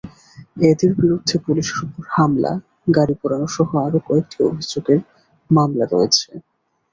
এদের 0.69 0.91
বিরুদ্ধে 0.99 1.35
পুলিশের 1.45 1.79
ওপর 1.85 2.03
হামলা, 2.15 2.51
গাড়ি 2.95 3.15
পোড়ানোসহ 3.21 3.69
আরও 3.85 3.99
কয়েকটি 4.07 4.37
অভিযোগে 4.49 4.95
মামলা 5.49 5.85
রয়েছে। 5.87 6.29